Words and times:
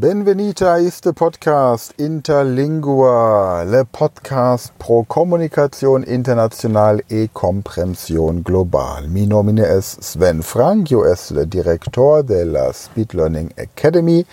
Benvenita 0.00 0.78
este 0.78 1.12
podcast 1.12 1.92
Interlingua, 1.98 3.64
le 3.64 3.84
podcast 3.84 4.72
pro 4.78 5.02
comunicazione 5.02 6.04
internazionale 6.06 7.02
e 7.08 7.30
comprensione 7.32 8.40
global. 8.42 9.08
Mi 9.08 9.26
nomine 9.26 9.62
es 9.62 9.96
Sven 10.00 10.42
Frank, 10.42 10.92
io 10.92 11.04
es 11.04 11.32
le 11.32 11.46
director 11.46 12.22
de 12.22 12.44
la 12.44 12.72
Speed 12.72 13.12
Learning 13.14 13.50
Academy, 13.56 14.24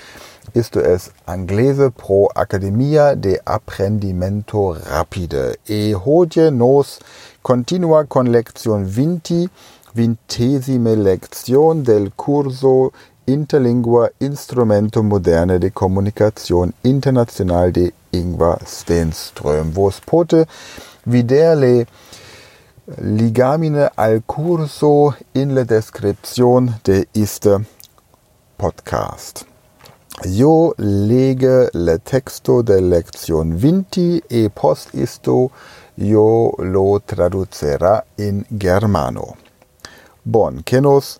isto 0.53 0.81
es 0.81 1.11
Anglese 1.25 1.89
pro 1.89 2.29
Academia 2.35 3.15
de 3.15 3.41
Apprendimento 3.43 4.77
Rapide. 4.87 5.57
E 5.65 5.95
hodie 5.95 6.51
nos 6.51 6.99
continua 7.41 8.05
con 8.05 8.27
lezione 8.27 8.85
20, 8.85 9.49
vintesime 9.95 10.95
lezione 10.95 11.81
del 11.81 12.11
curso 12.15 12.91
Interlingua 13.27 14.09
Instrumento 14.19 15.01
Moderne 15.01 15.57
de 15.57 15.71
Kommunikation 15.71 16.73
International 16.83 17.71
de 17.71 17.91
Ingvar 18.11 18.61
Stenström, 18.65 19.71
vos 19.71 19.99
pote 19.99 20.45
viderle 21.05 21.87
ligamine 23.01 23.89
al 23.95 24.21
curso 24.27 25.15
in 25.33 25.55
la 25.55 25.63
description 25.63 26.75
de 26.83 27.07
iste 27.13 27.65
podcast. 28.57 29.45
Io 30.23 30.73
lege 30.77 31.69
le 31.73 31.97
texto 31.97 32.61
de 32.61 32.79
lección 32.79 33.57
20 33.57 34.21
e 34.29 34.49
post 34.49 34.93
isto 34.93 35.49
io 35.95 36.53
lo 36.59 37.01
traducera 37.03 38.05
in 38.17 38.45
germano. 38.49 39.35
Bon, 40.21 40.61
che 40.63 40.79
nos 40.79 41.17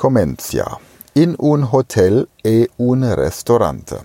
Comencia. 0.00 0.78
In 1.12 1.34
un 1.40 1.62
hotel 1.70 2.26
e 2.40 2.70
un 2.76 3.14
ristorante. 3.14 4.02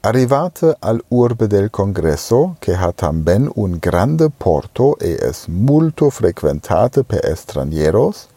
Arrivate 0.00 0.74
al 0.78 1.04
urbe 1.08 1.46
del 1.46 1.68
congresso, 1.68 2.56
che 2.58 2.72
ha 2.74 2.92
tamben 2.92 3.46
un 3.56 3.76
grande 3.78 4.30
porto 4.30 4.96
e 4.98 5.18
es 5.20 5.48
multo 5.48 6.08
frequentate 6.08 7.04
per 7.04 7.26
extranjeros, 7.26 8.28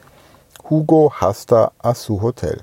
Hugo 0.67 1.09
hasta 1.21 1.71
a 1.77 1.93
su 1.93 2.19
hotel. 2.21 2.61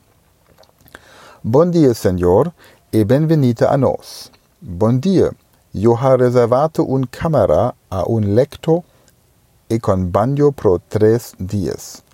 Bon 1.41 1.71
dia, 1.71 1.95
senor, 1.95 2.53
e 2.91 3.07
benvenite 3.07 3.65
a 3.65 3.77
nos. 3.77 4.31
Bon 4.59 4.99
dia, 4.99 5.31
yo 5.71 5.97
ha 5.99 6.17
reservate 6.17 6.83
un 6.83 7.07
camera 7.09 7.75
a 7.89 8.05
un 8.07 8.35
lecto 8.35 8.85
e 9.69 9.81
con 9.81 10.11
bagno 10.11 10.51
pro 10.53 10.83
tres 10.87 11.33
dies. 11.39 12.05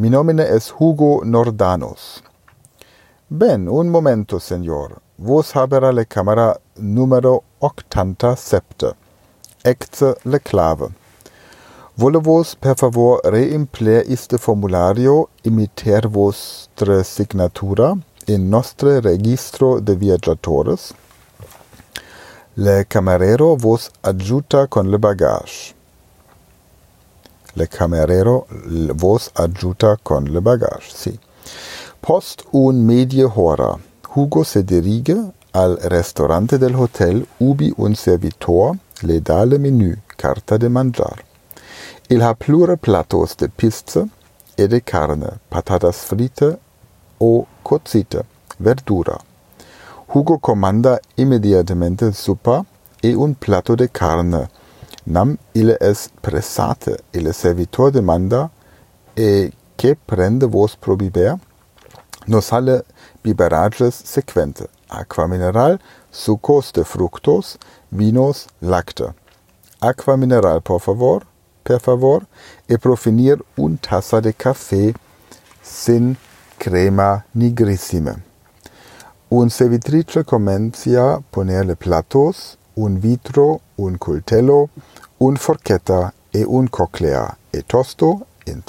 Mi 0.00 0.08
nomine 0.08 0.44
es 0.44 0.72
Hugo 0.72 1.20
Nordanos. 1.26 2.22
Ben, 3.28 3.68
un 3.68 3.90
momento, 3.90 4.40
senor. 4.40 5.02
Vos 5.18 5.54
habera 5.54 5.92
le 5.92 6.06
camera 6.06 6.58
numero 6.76 7.42
octanta 7.58 8.34
septe. 8.34 8.94
Ecce 9.62 10.14
le 10.24 10.40
clave. 10.40 10.88
Vole 11.96 12.18
vos, 12.18 12.54
per 12.56 12.76
favor, 12.76 13.20
reimpler 13.24 14.06
iste 14.08 14.38
formulario 14.38 15.28
imiter 15.42 16.08
vostre 16.08 17.04
signatura 17.04 17.94
in 18.26 18.48
nostre 18.48 19.02
registro 19.02 19.80
de 19.80 19.96
viaggiatores? 19.96 20.94
Le 22.54 22.86
camerero 22.86 23.54
vos 23.54 23.90
adjuta 24.00 24.66
con 24.66 24.90
le 24.90 24.96
bagage. 24.96 25.74
Le 27.54 27.66
camerero 27.66 28.46
vos 28.94 29.30
adjuta 29.34 29.96
con 30.02 30.24
le 30.24 30.40
bagage, 30.40 30.90
sí. 30.94 31.18
Post 32.00 32.44
un 32.52 32.84
medie 32.86 33.24
hora, 33.24 33.78
Hugo 34.14 34.44
se 34.44 34.62
dirige 34.62 35.32
al 35.52 35.76
restaurante 35.82 36.58
del 36.58 36.74
hotel 36.74 37.26
ubi 37.38 37.72
un 37.76 37.94
servitor 37.94 38.76
le 39.02 39.20
da 39.20 39.44
le 39.44 39.58
menu, 39.58 39.96
carta 40.16 40.56
de 40.56 40.68
mangiar. 40.68 41.24
Il 42.08 42.22
ha 42.22 42.34
plure 42.34 42.76
platos 42.76 43.36
de 43.36 43.48
pizza 43.48 44.08
e 44.56 44.66
de 44.66 44.80
carne, 44.80 45.38
patatas 45.48 46.04
frite 46.04 46.58
o 47.18 47.46
cozite, 47.62 48.24
verdura. 48.58 49.16
Hugo 50.12 50.38
comanda 50.38 50.98
immediatamente 51.16 52.12
supa 52.12 52.64
e 53.00 53.14
un 53.14 53.34
plato 53.34 53.76
de 53.76 53.88
carne, 53.88 54.48
nam 55.10 55.38
ille 55.54 55.76
es 55.80 56.08
pressate, 56.22 56.96
ille 57.12 57.32
servitor 57.32 57.90
demanda, 57.90 58.50
e 59.16 59.50
che 59.76 59.96
prende 60.06 60.46
vos 60.46 60.76
pro 60.76 60.96
biber? 60.96 61.38
Nos 62.26 62.50
halle 62.50 62.82
biberages 63.24 64.02
sequente, 64.04 64.68
aqua 64.88 65.26
mineral, 65.26 65.80
sucos 66.10 66.72
de 66.72 66.84
fructos, 66.84 67.58
vinos, 67.90 68.46
lacte. 68.60 69.14
Aqua 69.80 70.16
mineral, 70.16 70.60
por 70.60 70.80
favor, 70.80 71.26
per 71.64 71.80
favor, 71.80 72.26
e 72.68 72.78
profinir 72.78 73.42
un 73.56 73.78
tassa 73.78 74.20
de 74.20 74.32
café 74.32 74.94
sin 75.62 76.16
crema 76.58 77.24
nigrissime. 77.34 78.22
Un 79.30 79.48
servitrice 79.50 80.24
comencia 80.24 81.20
ponerle 81.30 81.76
platos, 81.76 82.58
un 82.74 82.98
vitro, 82.98 83.60
un 83.76 83.98
coltello, 83.98 84.68
un 85.18 85.36
forchetta 85.36 86.12
e 86.30 86.44
un 86.44 86.68
coclea, 86.68 87.36
e 87.50 87.64
tosto, 87.66 88.26
in 88.44 88.62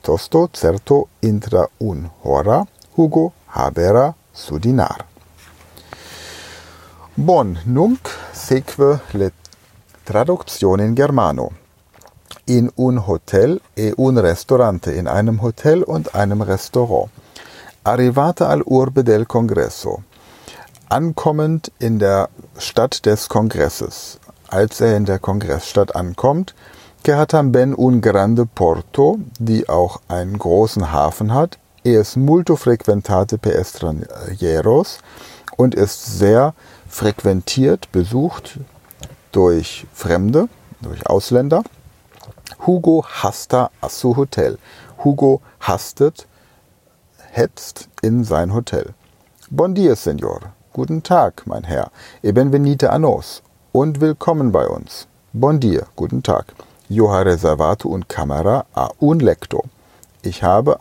tosto, 0.00 0.48
certo, 0.52 1.08
intra 1.20 1.68
un 1.78 2.08
hora, 2.22 2.66
Hugo 2.94 3.32
habera 3.46 4.14
su 4.30 4.58
dinar. 4.58 5.06
Bon, 7.14 7.58
nunc 7.64 8.08
seque 8.32 9.00
le 9.12 9.32
traduzione 10.02 10.84
in 10.84 10.94
germano. 10.94 11.50
In 12.46 12.68
un 12.74 12.98
hotel 12.98 13.60
e 13.72 13.92
un 13.96 14.20
restaurante, 14.20 14.94
in 14.94 15.06
einem 15.06 15.38
Hotel 15.40 15.82
und 15.86 16.08
einem 16.12 16.42
Restaurant. 16.42 17.08
Arrivate 17.82 18.44
al 18.44 18.62
urbe 18.64 19.02
del 19.02 19.26
congresso. 19.26 20.02
Ankommend 20.94 21.72
in 21.80 21.98
der 21.98 22.28
Stadt 22.56 23.04
des 23.04 23.28
Kongresses. 23.28 24.20
Als 24.46 24.80
er 24.80 24.96
in 24.96 25.06
der 25.06 25.18
Kongressstadt 25.18 25.96
ankommt, 25.96 26.54
también 27.02 27.74
un 27.74 28.00
grande 28.00 28.46
porto, 28.46 29.18
die 29.40 29.68
auch 29.68 30.02
einen 30.06 30.38
großen 30.38 30.92
Hafen 30.92 31.34
hat. 31.34 31.58
Er 31.82 32.02
ist 32.02 32.16
multo 32.16 32.54
frequentate 32.54 33.38
per 33.38 33.58
extranjeros 33.58 35.00
und 35.56 35.74
ist 35.74 36.16
sehr 36.16 36.54
frequentiert, 36.88 37.90
besucht 37.90 38.60
durch 39.32 39.88
Fremde, 39.92 40.48
durch 40.80 41.08
Ausländer. 41.08 41.64
Hugo 42.64 43.04
hasta 43.04 43.72
a 43.80 43.88
su 43.88 44.14
hotel. 44.14 44.58
Hugo 45.02 45.42
hastet, 45.58 46.28
hetzt 47.32 47.88
in 48.00 48.22
sein 48.22 48.54
Hotel. 48.54 48.94
Bon 49.50 49.74
dia, 49.74 49.96
Senor. 49.96 50.53
Guten 50.76 51.04
Tag, 51.04 51.46
mein 51.46 51.62
Herr. 51.62 51.92
E 52.20 52.32
benvenite 52.32 52.90
a 52.90 52.98
nos. 52.98 53.42
Und 53.70 54.00
willkommen 54.00 54.50
bei 54.50 54.66
uns. 54.66 55.06
Bon 55.32 55.60
dia, 55.60 55.86
guten 55.94 56.24
Tag. 56.24 56.46
Yo 56.88 57.12
ha 57.12 57.22
reservato 57.22 57.88
un 57.88 58.08
camera 58.08 58.66
a 58.74 58.88
un 58.98 59.20
lecto. 59.20 59.62
Ich 60.22 60.42
habe 60.42 60.80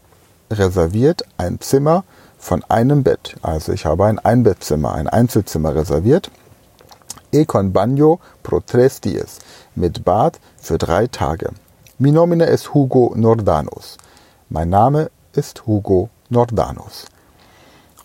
reserviert 0.49 1.21
ein 1.37 1.59
Zimmer 1.59 2.03
von 2.39 2.63
einem 2.69 3.03
Bett. 3.03 3.35
Also 3.43 3.71
ich 3.71 3.85
habe 3.85 4.05
ein 4.05 4.17
Einbettzimmer, 4.17 4.95
ein 4.95 5.07
Einzelzimmer 5.07 5.75
reserviert. 5.75 6.31
E 7.31 7.45
con 7.45 7.71
bagno 7.71 8.19
pro 8.41 8.61
tres 8.61 8.99
dies. 8.99 9.37
Mit 9.75 10.03
Bad 10.03 10.39
für 10.57 10.79
drei 10.79 11.05
Tage. 11.05 11.51
Mi 11.99 12.11
nomine 12.11 12.47
es 12.47 12.73
Hugo 12.73 13.13
Nordanos. 13.15 13.97
Mein 14.49 14.71
Name 14.71 15.11
ist 15.33 15.67
Hugo 15.67 16.09
Nordanos. 16.29 17.05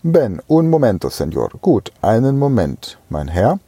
Ben, 0.05 0.41
un 0.47 0.71
momento, 0.71 1.11
Senor. 1.11 1.51
Gut, 1.61 1.91
einen 2.03 2.39
Moment, 2.39 2.99
mein 3.11 3.27
Herr. 3.27 3.59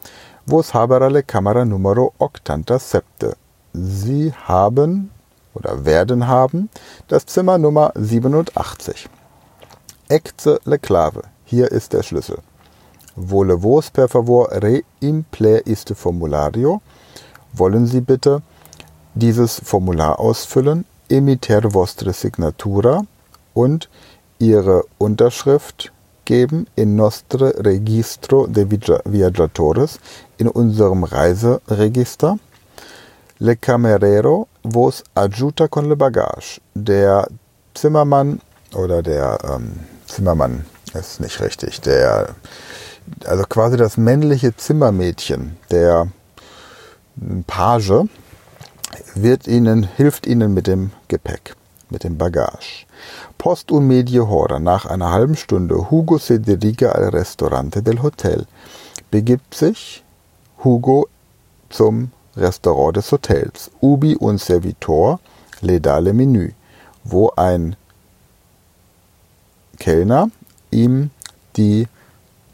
Vos 0.47 0.75
habera 0.75 1.09
le 1.09 1.25
Kamera 1.25 1.65
numero 1.65 2.13
octanta 2.19 2.79
septe. 2.79 3.37
Sie 3.73 4.33
haben 4.47 5.11
oder 5.55 5.85
werden 5.85 6.29
haben 6.29 6.69
das 7.09 7.27
Zimmer 7.27 7.59
Nummer 7.59 7.93
87. 7.97 9.09
Ecce 10.09 10.61
le 10.65 10.79
clave. 10.79 11.23
Hier 11.45 11.73
ist 11.73 11.95
der 11.95 12.05
Schlüssel. 12.05 12.39
Vole 13.17 13.61
vos 13.61 13.91
per 13.91 14.07
favor 14.09 14.51
reimpler 14.53 15.67
iste 15.67 15.97
formulario. 15.97 16.81
Wollen 17.53 17.89
Sie 17.89 18.03
bitte 18.03 18.43
dieses 19.15 19.61
Formular 19.65 20.21
ausfüllen, 20.21 20.85
emiter 21.09 21.75
vostre 21.75 22.13
signatura 22.13 23.03
und 23.53 23.89
Ihre 24.39 24.85
Unterschrift 24.99 25.93
geben 26.31 26.67
in 26.77 26.95
nostre 26.95 27.53
registro 27.65 28.47
de 28.47 28.65
viaggiatores, 29.05 29.99
in 30.37 30.47
unserem 30.47 31.03
Reiseregister. 31.03 32.39
Le 33.39 33.57
camerero 33.57 34.47
vos 34.63 35.03
adjuta 35.15 35.67
con 35.69 35.89
le 35.89 35.97
bagage. 35.97 36.61
Der 36.75 37.27
Zimmermann 37.75 38.41
oder 38.75 39.03
der 39.03 39.39
ähm, 39.43 39.81
Zimmermann 40.07 40.67
ist 40.95 41.21
nicht 41.21 41.41
richtig. 41.41 41.81
Der, 41.81 42.37
also 43.25 43.45
quasi 43.49 43.77
das 43.77 43.97
männliche 43.97 44.57
Zimmermädchen, 44.57 45.57
der 45.71 46.07
Page, 47.49 48.05
wird 49.15 49.49
ihnen, 49.49 49.83
hilft 49.97 50.27
ihnen 50.29 50.55
mit 50.55 50.67
dem 50.69 50.93
Gepäck, 51.09 51.55
mit 51.91 52.05
dem 52.05 52.17
Bagage. 52.17 52.87
Post 53.39 53.71
un 53.71 53.87
medio 53.87 54.29
hora, 54.29 54.59
nach 54.59 54.87
einer 54.87 55.11
halben 55.11 55.37
Stunde, 55.37 55.91
Hugo 55.91 56.19
se 56.19 56.41
dirige 56.41 56.95
al 56.95 57.09
Restaurante 57.09 57.83
del 57.83 58.03
Hotel, 58.03 58.47
begibt 59.11 59.55
sich 59.55 60.03
Hugo 60.65 61.09
zum 61.69 62.13
Restaurant 62.37 62.97
des 62.97 63.11
Hotels, 63.11 63.71
Ubi 63.81 64.17
un 64.17 64.39
Servitor 64.39 65.21
le 65.61 65.81
da 65.81 65.99
le 65.99 66.13
Menü, 66.13 66.53
wo 67.05 67.33
ein 67.37 67.77
Kellner 69.79 70.31
ihm 70.71 71.11
die 71.57 71.89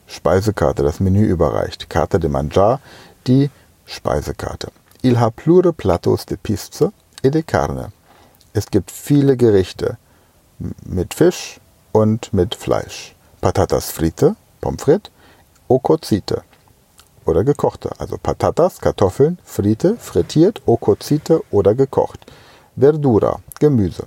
Speisekarte, 0.07 0.83
das 0.83 1.01
Menü 1.01 1.27
überreicht. 1.27 1.91
Carte 1.91 2.21
de 2.21 2.31
manjar, 2.31 2.81
die 3.27 3.51
Speisekarte. 3.85 4.71
Il 5.03 5.19
ha 5.21 5.31
plure 5.31 5.73
platos 5.73 6.27
de 6.27 6.37
pizza 6.37 6.93
e 7.23 7.31
de 7.31 7.43
carne. 7.43 7.93
Es 8.57 8.71
gibt 8.71 8.91
viele 8.91 9.37
Gerichte 9.37 9.99
mit 10.87 11.13
Fisch 11.13 11.61
und 11.93 12.33
mit 12.33 12.55
Fleisch. 12.55 13.15
Patatas 13.43 13.91
frite, 13.91 14.35
Pommes 14.63 14.83
frites, 14.83 15.11
o 15.69 15.79
cozite 15.79 16.43
oder 17.27 17.45
gekochte. 17.45 17.91
Also 17.99 18.17
Patatas, 18.17 18.81
Kartoffeln, 18.81 19.39
frite, 19.45 19.99
frittiert, 19.99 20.63
o 20.65 20.79
cozite 20.79 21.43
oder 21.51 21.75
gekocht. 21.75 22.25
Verdura, 22.75 23.41
Gemüse. 23.61 24.05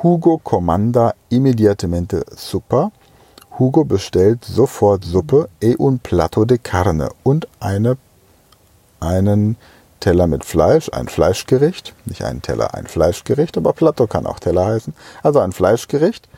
Hugo 0.00 0.38
comanda 0.38 1.14
inmediatamente 1.28 2.24
Suppe. 2.36 2.92
Hugo 3.58 3.84
bestellt 3.84 4.44
sofort 4.44 5.04
Suppe 5.04 5.48
e 5.60 5.74
un 5.76 5.98
plato 5.98 6.44
de 6.44 6.58
carne 6.58 7.08
und 7.24 7.48
eine, 7.58 7.96
einen 9.00 9.56
Teller 10.02 10.26
mit 10.26 10.44
Fleisch, 10.44 10.90
ein 10.92 11.06
Fleischgericht. 11.06 11.94
Nicht 12.06 12.24
ein 12.24 12.42
Teller, 12.42 12.74
ein 12.74 12.88
Fleischgericht, 12.88 13.56
aber 13.56 13.72
Plato 13.72 14.08
kann 14.08 14.26
auch 14.26 14.40
Teller 14.40 14.66
heißen. 14.66 14.94
Also 15.22 15.38
ein 15.38 15.52
Fleischgericht. 15.52 16.28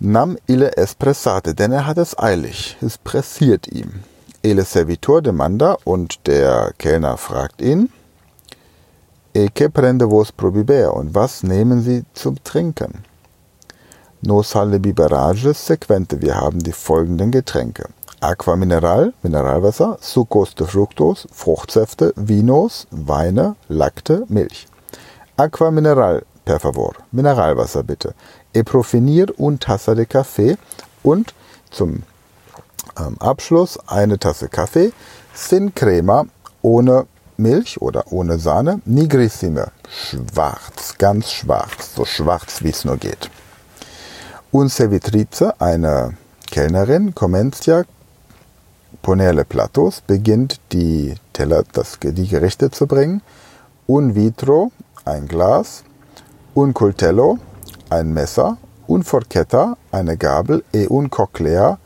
Nam 0.00 0.38
ille 0.46 0.76
espressate, 0.76 1.54
denn 1.54 1.70
er 1.70 1.86
hat 1.86 1.98
es 1.98 2.18
eilig. 2.18 2.78
Es 2.80 2.96
pressiert 2.96 3.68
ihm. 3.68 4.04
Ele 4.42 4.64
servitor 4.64 5.20
demanda 5.20 5.76
und 5.84 6.26
der 6.26 6.72
Kellner 6.78 7.18
fragt 7.18 7.60
ihn, 7.60 7.90
E 9.36 9.50
che 9.52 9.68
prende 9.68 10.06
vos 10.06 10.30
pro 10.32 10.50
biber? 10.50 10.94
Und 10.94 11.14
was 11.14 11.42
nehmen 11.42 11.82
Sie 11.82 12.04
zum 12.14 12.42
Trinken? 12.44 13.04
Nos 14.22 14.54
alle 14.56 14.78
biberages 14.78 15.66
sequente. 15.66 16.22
Wir 16.22 16.36
haben 16.36 16.60
die 16.60 16.72
folgenden 16.72 17.32
Getränke. 17.32 17.88
Aqua 18.24 18.56
Mineral, 18.56 19.12
Mineralwasser, 19.22 19.98
Succos 20.00 20.54
de 20.54 20.66
Fructos, 20.66 21.28
Fruchtsäfte, 21.30 22.14
Vinos, 22.16 22.86
Weine, 22.90 23.54
Lakte, 23.68 24.24
Milch. 24.28 24.66
Aqua 25.36 25.70
Mineral, 25.70 26.22
per 26.46 26.58
favor, 26.58 26.94
Mineralwasser 27.12 27.82
bitte. 27.82 28.14
E 28.54 28.62
profinir 28.62 29.26
un 29.36 29.58
Tasse 29.58 29.94
de 29.94 30.06
Kaffee 30.06 30.56
und 31.02 31.34
zum 31.70 32.02
ähm, 32.98 33.18
Abschluss 33.20 33.78
eine 33.86 34.18
Tasse 34.18 34.48
Kaffee, 34.48 34.94
Sin 35.34 35.74
Crema 35.74 36.24
ohne 36.62 37.06
Milch 37.36 37.82
oder 37.82 38.10
ohne 38.10 38.38
Sahne, 38.38 38.80
Nigrissime, 38.86 39.70
schwarz, 39.90 40.96
ganz 40.96 41.30
schwarz, 41.30 41.94
so 41.94 42.06
schwarz 42.06 42.62
wie 42.62 42.70
es 42.70 42.86
nur 42.86 42.96
geht. 42.96 43.28
Un 44.50 44.70
servitrice, 44.70 45.52
eine 45.60 46.16
Kellnerin, 46.50 47.14
Comencia 47.14 47.84
Ponerle 49.04 49.44
Platos, 49.44 50.00
beginnt 50.00 50.60
die 50.72 51.14
Teller, 51.34 51.62
das, 51.74 51.98
die 52.02 52.26
Gerichte 52.26 52.70
zu 52.70 52.86
bringen. 52.86 53.20
Un 53.86 54.14
vitro, 54.14 54.72
ein 55.04 55.28
Glas. 55.28 55.84
Un 56.56 56.72
coltello, 56.72 57.38
ein 57.90 58.14
Messer. 58.14 58.56
Un 58.88 59.02
forchetta, 59.02 59.76
eine 59.92 60.16
Gabel. 60.16 60.64
E 60.72 60.86
un 60.88 61.10
coclea 61.10 61.78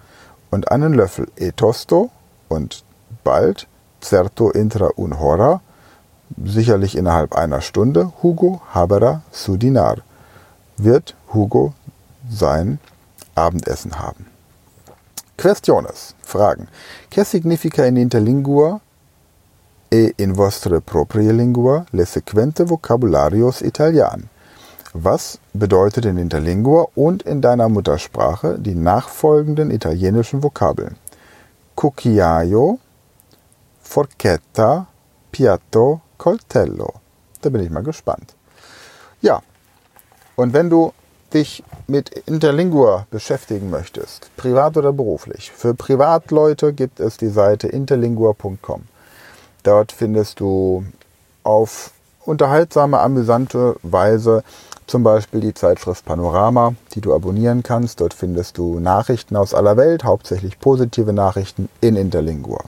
und 0.52 0.70
einen 0.70 0.94
Löffel. 0.94 1.26
E 1.36 1.50
tosto 1.50 2.10
und 2.48 2.84
bald 3.24 3.66
certo 4.00 4.52
intra 4.52 4.90
un 4.96 5.18
hora, 5.18 5.60
sicherlich 6.44 6.96
innerhalb 6.96 7.34
einer 7.34 7.62
Stunde, 7.62 8.12
Hugo 8.22 8.60
habera 8.72 9.22
su 9.32 9.56
dinar, 9.56 9.98
wird 10.76 11.16
Hugo 11.34 11.74
sein 12.30 12.78
Abendessen 13.34 13.98
haben. 13.98 14.37
Questiones, 15.38 16.16
Fragen. 16.20 16.68
Che 17.08 17.22
significa 17.22 17.86
in 17.86 17.96
interlingua 17.96 18.80
e 19.88 20.12
in 20.16 20.32
vostre 20.32 20.80
proprie 20.80 21.30
lingua 21.30 21.84
le 21.90 22.04
sequente 22.06 22.64
vocabularios 22.64 23.60
italian? 23.60 24.28
Was 24.94 25.38
bedeutet 25.52 26.06
in 26.06 26.18
Interlingua 26.18 26.88
und 26.94 27.22
in 27.22 27.40
deiner 27.40 27.68
Muttersprache 27.68 28.58
die 28.58 28.74
nachfolgenden 28.74 29.70
italienischen 29.70 30.42
Vokabeln? 30.42 30.96
Cucchiaio, 31.76 32.80
Forchetta, 33.80 34.88
Piatto, 35.30 36.00
Coltello. 36.16 36.94
Da 37.40 37.48
bin 37.50 37.62
ich 37.62 37.70
mal 37.70 37.84
gespannt. 37.84 38.34
Ja, 39.20 39.40
und 40.34 40.52
wenn 40.52 40.68
du 40.68 40.92
dich 41.34 41.62
mit 41.86 42.10
Interlingua 42.26 43.06
beschäftigen 43.10 43.70
möchtest, 43.70 44.30
privat 44.36 44.76
oder 44.76 44.92
beruflich, 44.92 45.52
für 45.52 45.74
Privatleute 45.74 46.72
gibt 46.72 47.00
es 47.00 47.16
die 47.16 47.28
Seite 47.28 47.68
interlingua.com. 47.68 48.82
Dort 49.62 49.92
findest 49.92 50.40
du 50.40 50.84
auf 51.42 51.92
unterhaltsame, 52.24 53.00
amüsante 53.00 53.76
Weise 53.82 54.42
zum 54.86 55.02
Beispiel 55.02 55.40
die 55.40 55.54
Zeitschrift 55.54 56.04
Panorama, 56.04 56.74
die 56.94 57.00
du 57.00 57.14
abonnieren 57.14 57.62
kannst. 57.62 58.00
Dort 58.00 58.14
findest 58.14 58.56
du 58.56 58.80
Nachrichten 58.80 59.36
aus 59.36 59.54
aller 59.54 59.76
Welt, 59.76 60.04
hauptsächlich 60.04 60.58
positive 60.58 61.12
Nachrichten 61.12 61.68
in 61.80 61.96
Interlingua. 61.96 62.64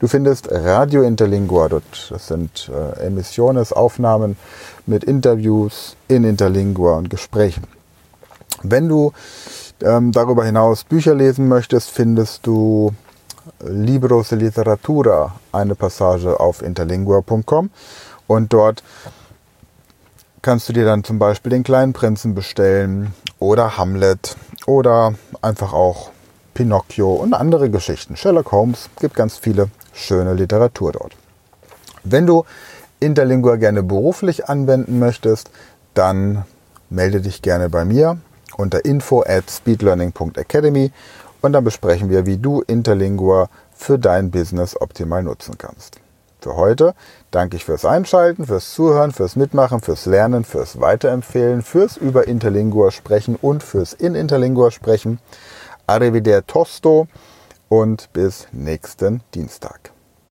Du 0.00 0.08
findest 0.08 0.50
Radio 0.50 1.02
Interlingua 1.02 1.68
dort. 1.68 2.10
Das 2.10 2.28
sind 2.28 2.70
äh, 2.74 3.06
Emissiones, 3.06 3.74
Aufnahmen 3.74 4.38
mit 4.86 5.04
Interviews 5.04 5.96
in 6.08 6.24
Interlingua 6.24 6.96
und 6.96 7.10
Gesprächen. 7.10 7.79
Wenn 8.62 8.88
du 8.88 9.12
ähm, 9.82 10.12
darüber 10.12 10.44
hinaus 10.44 10.84
Bücher 10.84 11.14
lesen 11.14 11.48
möchtest, 11.48 11.90
findest 11.90 12.46
du 12.46 12.92
Libros 13.60 14.28
de 14.28 14.38
Literatura, 14.38 15.34
eine 15.52 15.74
Passage 15.74 16.38
auf 16.38 16.62
interlingua.com 16.62 17.70
und 18.26 18.52
dort 18.52 18.82
kannst 20.42 20.68
du 20.68 20.72
dir 20.72 20.84
dann 20.84 21.04
zum 21.04 21.18
Beispiel 21.18 21.50
den 21.50 21.62
kleinen 21.62 21.92
Prinzen 21.92 22.34
bestellen 22.34 23.14
oder 23.38 23.76
Hamlet 23.76 24.36
oder 24.66 25.14
einfach 25.42 25.72
auch 25.72 26.10
Pinocchio 26.54 27.12
und 27.14 27.34
andere 27.34 27.70
Geschichten. 27.70 28.16
Sherlock 28.16 28.52
Holmes 28.52 28.90
gibt 29.00 29.14
ganz 29.14 29.36
viele 29.36 29.70
schöne 29.92 30.34
Literatur 30.34 30.92
dort. 30.92 31.16
Wenn 32.04 32.26
du 32.26 32.44
Interlingua 33.00 33.56
gerne 33.56 33.82
beruflich 33.82 34.48
anwenden 34.48 34.98
möchtest, 34.98 35.50
dann 35.94 36.44
melde 36.90 37.20
dich 37.20 37.42
gerne 37.42 37.68
bei 37.68 37.84
mir 37.84 38.18
unter 38.60 38.84
info 38.84 39.22
at 39.26 39.50
speedlearning.academy 39.50 40.92
und 41.40 41.52
dann 41.52 41.64
besprechen 41.64 42.10
wir, 42.10 42.26
wie 42.26 42.36
du 42.38 42.62
Interlingua 42.62 43.48
für 43.74 43.98
dein 43.98 44.30
Business 44.30 44.80
optimal 44.80 45.22
nutzen 45.22 45.56
kannst. 45.58 45.98
Für 46.40 46.56
heute 46.56 46.94
danke 47.30 47.56
ich 47.56 47.64
fürs 47.64 47.84
Einschalten, 47.84 48.46
fürs 48.46 48.72
Zuhören, 48.72 49.12
fürs 49.12 49.36
Mitmachen, 49.36 49.80
fürs 49.80 50.06
Lernen, 50.06 50.44
fürs 50.44 50.80
Weiterempfehlen, 50.80 51.62
fürs 51.62 51.96
über 51.96 52.28
Interlingua 52.28 52.90
sprechen 52.90 53.36
und 53.36 53.62
fürs 53.62 53.92
in 53.92 54.14
Interlingua 54.14 54.70
sprechen. 54.70 55.18
Arrivedertosto 55.86 57.08
und 57.68 58.10
bis 58.12 58.48
nächsten 58.52 59.22
Dienstag. 59.34 59.92